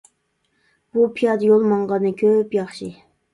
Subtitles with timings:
[0.97, 2.91] بۇ پىيادە يول ماڭغاندىن كۆپ ياخشى.